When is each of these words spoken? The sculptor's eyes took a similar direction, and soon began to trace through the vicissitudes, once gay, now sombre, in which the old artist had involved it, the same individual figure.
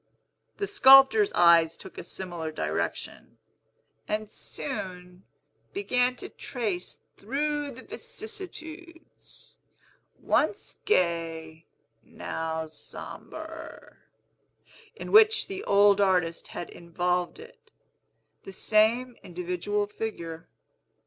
The 0.57 0.65
sculptor's 0.65 1.31
eyes 1.33 1.77
took 1.77 1.95
a 1.99 2.03
similar 2.03 2.51
direction, 2.51 3.37
and 4.07 4.31
soon 4.31 5.25
began 5.73 6.15
to 6.15 6.27
trace 6.27 7.01
through 7.17 7.69
the 7.69 7.83
vicissitudes, 7.83 9.57
once 10.17 10.79
gay, 10.85 11.67
now 12.01 12.65
sombre, 12.65 13.97
in 14.95 15.11
which 15.11 15.45
the 15.47 15.63
old 15.65 16.01
artist 16.01 16.47
had 16.47 16.71
involved 16.71 17.37
it, 17.37 17.69
the 18.43 18.53
same 18.53 19.15
individual 19.21 19.85
figure. 19.85 20.47